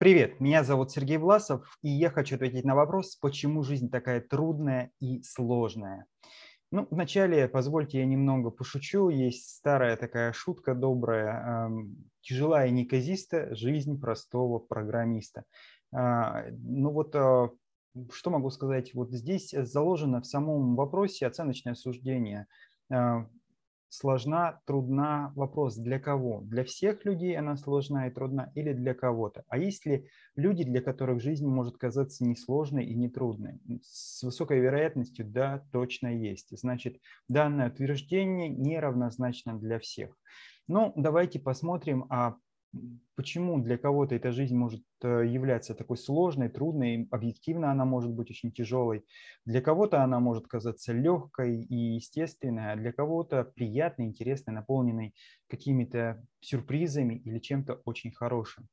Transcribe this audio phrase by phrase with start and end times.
[0.00, 4.92] Привет, меня зовут Сергей Власов, и я хочу ответить на вопрос, почему жизнь такая трудная
[5.00, 6.06] и сложная.
[6.70, 9.08] Ну, вначале позвольте я немного пошучу.
[9.08, 11.68] Есть старая такая шутка добрая.
[12.20, 15.42] Тяжелая и неказиста жизнь простого программиста.
[15.92, 17.50] А, ну вот а,
[18.12, 18.94] что могу сказать?
[18.94, 22.46] Вот здесь заложено в самом вопросе оценочное суждение.
[23.90, 25.32] Сложна, трудна.
[25.34, 26.40] Вопрос для кого?
[26.42, 29.44] Для всех людей она сложна и трудна или для кого-то?
[29.48, 33.60] А есть ли люди, для которых жизнь может казаться несложной и нетрудной?
[33.82, 36.48] С высокой вероятностью да, точно есть.
[36.58, 40.14] Значит, данное утверждение неравнозначно для всех.
[40.66, 42.36] Ну, давайте посмотрим, а
[43.14, 48.30] почему для кого-то эта жизнь может э, являться такой сложной, трудной, объективно она может быть
[48.30, 49.04] очень тяжелой,
[49.44, 55.14] для кого-то она может казаться легкой и естественной, а для кого-то приятной, интересной, наполненной
[55.48, 58.68] какими-то сюрпризами или чем-то очень хорошим.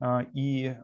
[0.00, 0.76] А, и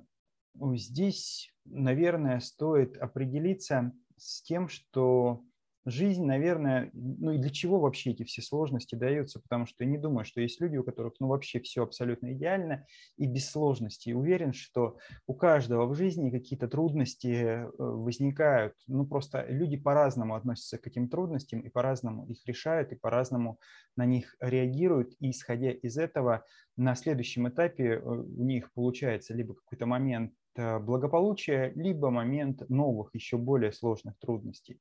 [0.74, 5.43] здесь, наверное, стоит определиться с тем, что
[5.85, 9.99] жизнь, наверное, ну и для чего вообще эти все сложности даются, потому что я не
[9.99, 14.15] думаю, что есть люди, у которых ну вообще все абсолютно идеально и без сложностей.
[14.15, 20.79] Уверен, что у каждого в жизни какие-то трудности э, возникают, ну просто люди по-разному относятся
[20.79, 23.59] к этим трудностям и по-разному их решают и по-разному
[23.97, 26.45] на них реагируют, и исходя из этого
[26.77, 33.10] на следующем этапе э, у них получается либо какой-то момент э, благополучия, либо момент новых,
[33.15, 34.79] еще более сложных трудностей.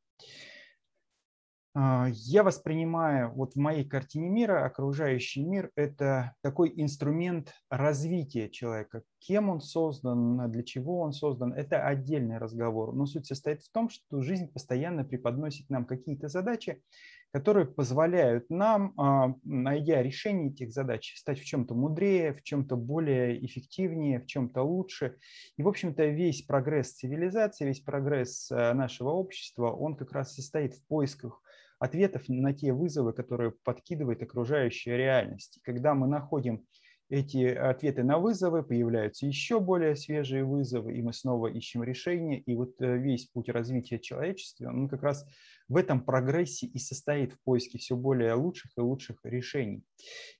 [1.74, 9.04] А, я воспринимаю вот в моей картине мира окружающий мир– это такой инструмент развития человека.
[9.20, 12.94] Кем он создан, для чего он создан– это отдельный разговор.
[12.94, 16.82] Но суть состоит в том, что жизнь постоянно преподносит нам какие-то задачи,
[17.32, 23.46] которые позволяют нам, а, найдя решение этих задач, стать в чем-то мудрее, в чем-то более
[23.46, 25.16] эффективнее, в чем-то лучше.
[25.56, 30.74] И, в общем-то, весь прогресс цивилизации, весь прогресс а, нашего общества, он как раз состоит
[30.74, 31.42] в поисках
[31.82, 35.60] ответов на те вызовы, которые подкидывает окружающая реальность.
[35.64, 36.64] когда мы находим
[37.10, 42.40] эти ответы на вызовы, появляются еще более свежие вызовы, и мы снова ищем решения.
[42.40, 45.26] И вот э, весь путь развития человечества, он как раз
[45.68, 49.84] в этом прогрессе и состоит в поиске все более лучших и лучших решений.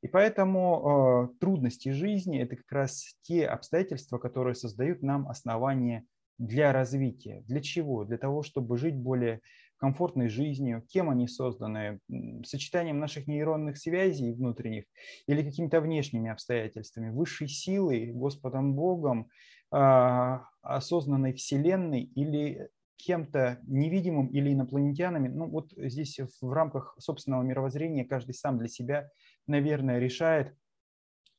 [0.02, 6.06] И поэтому э, трудности жизни– это как раз те обстоятельства, которые создают нам основания
[6.42, 7.44] для развития.
[7.48, 8.04] Для чего?
[8.04, 9.42] Для того, чтобы жить более
[9.78, 12.00] комфортной жизнью, кем они созданы,
[12.44, 14.86] сочетанием наших нейронных связей внутренних
[15.28, 19.30] или какими-то внешними обстоятельствами, высшей силой, Господом Богом,
[19.72, 25.28] а, осознанной Вселенной или кем-то невидимым или инопланетянами.
[25.28, 29.10] Ну вот здесь в рамках собственного мировоззрения каждый сам для себя,
[29.48, 30.56] наверное, решает,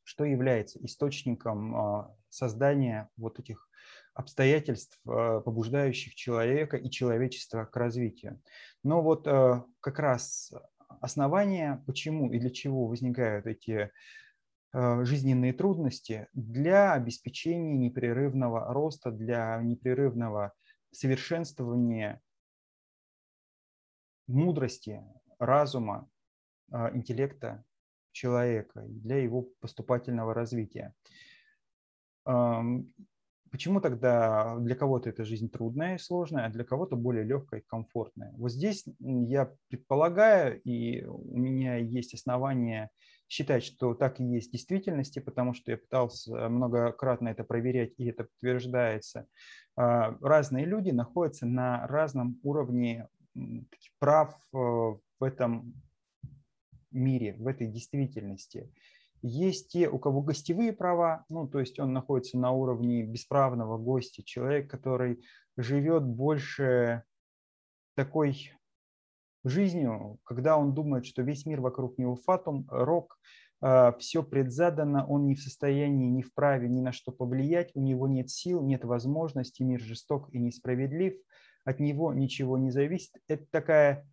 [0.05, 3.69] что является источником а, создания вот этих
[4.15, 8.41] обстоятельств, э, побуждающих человека и человечество к развитию.
[8.83, 10.53] Но вот э, как раз
[11.01, 13.91] основание, почему и для чего возникают эти
[14.73, 20.53] э, жизненные трудности для обеспечения непрерывного роста, для непрерывного
[20.91, 22.21] совершенствования
[24.27, 25.03] мудрости,
[25.39, 26.09] разума,
[26.71, 27.65] интеллекта
[28.13, 30.95] человека, для его поступательного развития.
[33.53, 37.65] Почему тогда для кого-то эта жизнь трудная и сложная, а для кого-то более легкая и
[37.65, 38.33] комфортная?
[38.39, 42.89] Вот здесь я предполагаю, и у меня есть основания
[43.29, 48.07] считать, что так и есть в действительности, потому что я пытался многократно это проверять, и
[48.07, 49.27] это подтверждается.
[49.77, 53.07] А, разные люди находятся на разном уровне
[53.99, 55.75] прав э, в этом
[56.91, 58.73] мире, в этой действительности.
[59.23, 64.25] Есть те, у кого гостевые права, ну, то есть он находится на уровне бесправного гостя,
[64.25, 65.25] человек, который
[65.57, 67.05] живет больше
[67.95, 68.53] такой
[69.45, 73.19] жизнью, когда он думает, что весь мир вокруг него фатум, рок,
[73.61, 78.09] а, все предзадано, он не в состоянии, не вправе ни на что повлиять, у него
[78.09, 81.15] нет сил, нет возможности, мир жесток и несправедлив,
[81.65, 83.13] от него ничего не зависит.
[83.29, 84.05] Это такая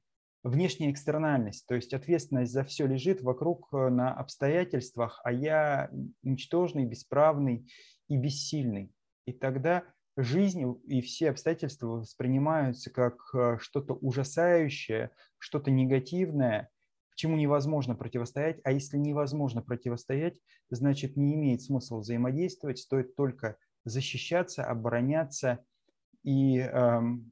[0.43, 5.89] внешняя экстернальность, то есть ответственность за все лежит вокруг э, на обстоятельствах, а я
[6.23, 7.69] ничтожный, бесправный
[8.07, 8.93] и бессильный.
[9.25, 9.83] И тогда
[10.15, 16.69] жизнь и все обстоятельства воспринимаются как э, что-то ужасающее, что-то негативное,
[17.19, 18.61] чему невозможно противостоять.
[18.63, 20.39] А если невозможно противостоять,
[20.69, 25.65] значит не имеет смысла взаимодействовать, стоит только защищаться, обороняться
[26.23, 27.31] и эм,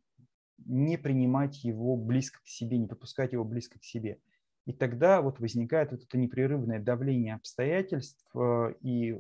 [0.65, 4.19] не принимать его близко к себе, не подпускать его близко к себе.
[4.65, 9.17] И тогда вот возникает вот это непрерывное давление обстоятельств, э, и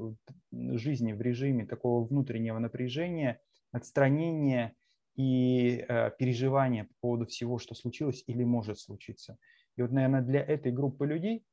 [0.51, 3.39] жизни в режиме такого внутреннего напряжения,
[3.71, 4.75] отстранения
[5.15, 9.37] и э, переживания по поводу всего, что случилось или может случиться.
[9.77, 11.45] И вот, наверное, для этой группы людей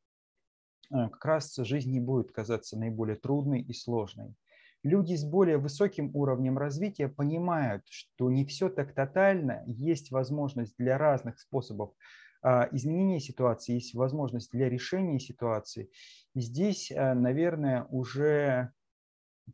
[0.90, 4.34] э, как раз жизнь не будет казаться наиболее трудной и сложной.
[4.84, 10.98] Люди с более высоким уровнем развития понимают, что не все так тотально, есть возможность для
[10.98, 11.94] разных способов
[12.42, 15.90] а, изменения ситуации, есть возможность для решения ситуации.
[16.34, 18.72] И здесь, э, наверное, уже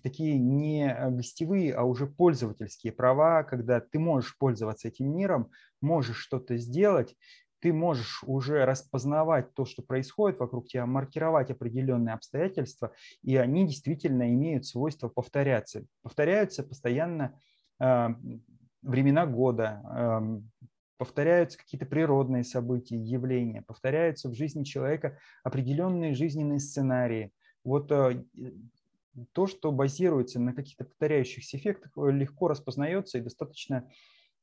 [0.03, 6.57] такие не гостевые, а уже пользовательские права, когда ты можешь пользоваться этим миром, можешь что-то
[6.57, 7.17] сделать,
[7.61, 12.93] ты можешь уже распознавать то, что происходит вокруг тебя, маркировать определенные обстоятельства,
[13.23, 15.85] и они действительно имеют свойство повторяться.
[16.03, 17.39] Повторяются постоянно
[17.81, 18.09] э,
[18.83, 20.67] времена года, э,
[20.97, 27.33] повторяются какие-то природные события, явления, повторяются в жизни человека определенные жизненные сценарии.
[27.65, 28.25] Вот э,
[29.33, 33.89] то, что базируется на каких-то повторяющихся эффектах, легко распознается и достаточно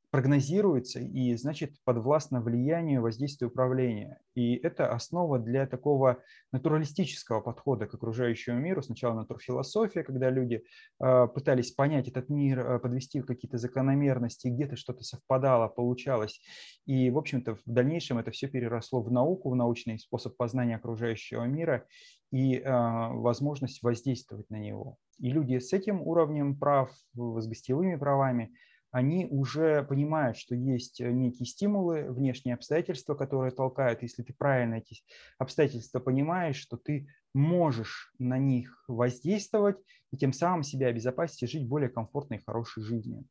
[0.10, 4.20] прогнозируется и, значит, подвластно влиянию воздействия управления.
[4.36, 6.24] И это основа для такого
[6.54, 8.82] натуралистического подхода к окружающему миру.
[8.82, 10.64] Сначала натурфилософия, когда люди
[11.00, 16.42] э, пытались понять этот мир, э, подвести какие-то закономерности, где-то что-то совпадало, получалось.
[16.86, 21.44] И, в общем-то, в дальнейшем это все переросло в науку, в научный способ познания окружающего
[21.44, 21.86] мира
[22.32, 24.96] и э, возможность воздействовать на него.
[25.20, 28.54] И люди с этим уровнем прав, с гостевыми правами–
[28.92, 34.02] они уже понимают, что есть э, некие стимулы, внешние обстоятельства, которые толкают.
[34.02, 35.02] Если ты правильно эти
[35.38, 39.78] обстоятельства понимаешь, что ты можешь на них воздействовать
[40.12, 43.26] и тем самым себя обезопасить и жить более комфортной и хорошей жизнью.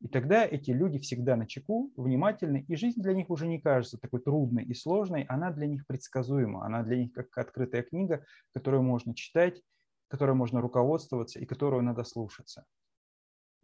[0.00, 3.98] И тогда эти люди всегда на чеку, внимательны, и жизнь для них уже не кажется
[3.98, 8.84] такой трудной и сложной, она для них предсказуема, она для них как открытая книга, которую
[8.84, 9.60] можно читать,
[10.06, 12.64] которой можно руководствоваться и которую надо слушаться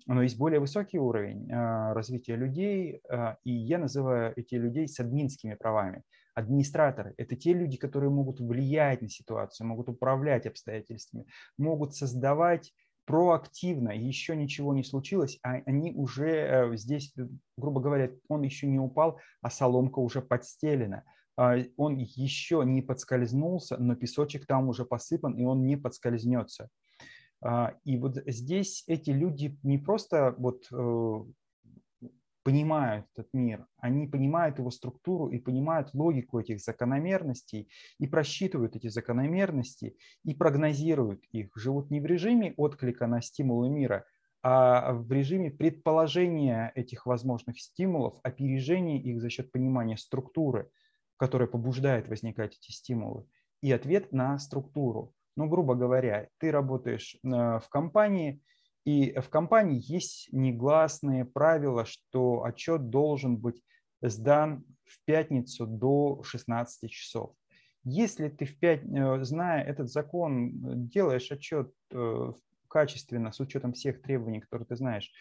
[0.07, 5.01] но есть более высокий уровень а, развития людей, а, и я называю эти людей с
[5.01, 6.03] админскими правами.
[6.35, 12.73] Администраторы– это те люди, которые могут влиять на ситуацию, могут управлять обстоятельствами, могут создавать
[13.07, 17.15] проактивно, еще ничего не случилось, а они уже э, здесь,
[17.57, 21.05] грубо говоря, он еще не упал, а соломка уже подстелена.
[21.37, 26.69] А, он еще не подскользнулся, но песочек там уже посыпан, и он не подскользнется.
[27.45, 31.25] А, и вот здесь эти люди не просто вот э,
[32.43, 37.69] понимают этот мир, они понимают его структуру и понимают логику этих закономерностей
[37.99, 39.95] и просчитывают эти закономерности
[40.25, 41.51] и прогнозируют их.
[41.55, 44.07] Живут не в режиме отклика на стимулы мира,
[44.43, 50.71] а в режиме предположения этих возможных стимулов, опережения их за счет понимания структуры,
[51.19, 53.27] которая побуждает возникать эти стимулы,
[53.61, 55.15] и ответ на структуру.
[55.37, 58.41] Ну, грубо говоря, ты работаешь э, в компании,
[58.85, 63.63] и в компании есть негласные правила, что отчет должен быть
[64.01, 67.35] сдан в пятницу до 16 часов.
[67.83, 72.33] Если ты в пять, э, зная этот закон, делаешь отчет э,
[72.69, 75.13] качественно, с учетом всех требований, которые ты знаешь,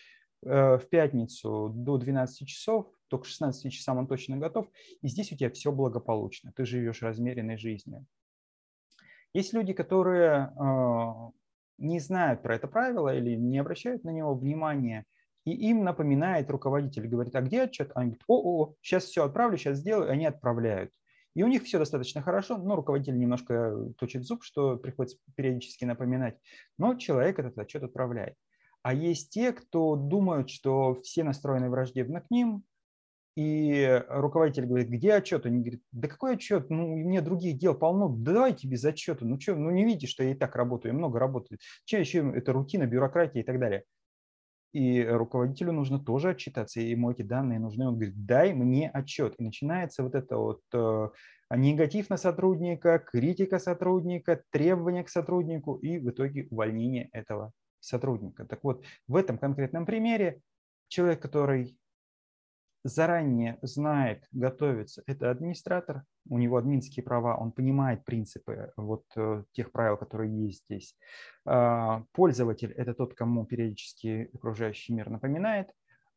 [0.42, 4.68] в пятницу до 12 часов, то к 16 часам он точно готов,
[5.02, 8.06] и здесь у тебя все благополучно, ты живешь размеренной жизнью.
[9.34, 11.32] Есть люди, которые а,
[11.78, 15.06] не знают про это правило или не обращают на него внимания,
[15.46, 17.92] и им напоминает руководитель, говорит, а где отчет?
[17.96, 20.92] Они говорят, о, о, сейчас все отправлю, сейчас сделаю, они отправляют.
[21.36, 26.38] И у них все достаточно хорошо, но руководитель немножко точит зуб, что приходится периодически напоминать,
[26.78, 28.36] но человек этот отчет отправляет.
[28.84, 32.64] А есть те, кто думают, что все настроены враждебно к ним,
[33.36, 35.46] и руководитель говорит, где отчет?
[35.46, 36.70] Они говорят, да какой отчет?
[36.70, 39.26] Ну, меня других дел полно, да давайте без отчета.
[39.26, 41.60] Ну что, ну не видите, что я и так работаю, я много работаю.
[41.86, 43.84] Че еще это рутина, бюрократия и так далее.
[44.74, 47.88] И руководителю нужно тоже отчитаться, и ему эти данные нужны.
[47.88, 49.36] Он говорит, дай мне отчет.
[49.38, 51.10] И начинается вот это вот э,
[51.52, 58.46] негатив на сотрудника, критика сотрудника, требования к сотруднику и в итоге увольнение этого сотрудника.
[58.46, 60.42] Так вот, в этом конкретном примере
[60.88, 61.78] человек, который
[62.84, 69.72] заранее знает, готовится, это администратор, у него админские права, он понимает принципы вот э, тех
[69.72, 70.96] правил, которые есть здесь.
[71.46, 75.70] А, пользователь– это тот, кому периодически окружающий мир напоминает,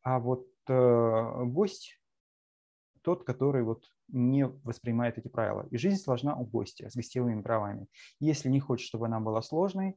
[0.03, 1.99] а вот э, гость–
[3.01, 5.65] тот, который вот не воспринимает эти правила.
[5.71, 7.87] И жизнь сложна у гостя с гостевыми правами.
[8.19, 9.95] Если не хочешь, чтобы она была сложной,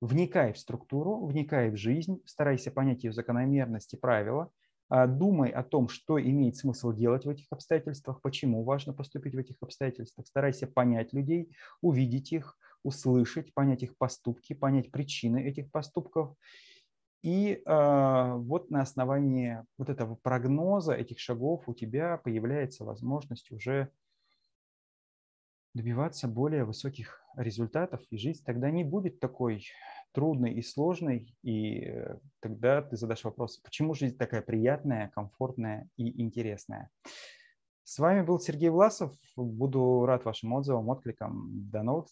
[0.00, 4.50] вникай в структуру, вникай в жизнь, старайся понять ее закономерности, правила–
[4.90, 9.56] думай о том, что имеет смысл делать в этих обстоятельствах, почему важно поступить в этих
[9.60, 10.26] обстоятельствах.
[10.26, 16.36] Старайся понять людей, увидеть их, услышать, понять их поступки, понять причины этих поступков.
[17.22, 23.90] И э, вот на основании вот этого прогноза, этих шагов у тебя появляется возможность уже
[25.74, 29.64] добиваться более высоких результатов, и жизнь тогда не будет такой
[30.16, 36.22] трудной и сложной, и э, тогда ты задашь вопрос, почему жизнь такая приятная, комфортная и
[36.22, 36.88] интересная.
[37.84, 39.14] С вами был Сергей Власов.
[39.36, 41.70] Буду рад вашим отзывам, откликам.
[41.70, 42.04] До новых.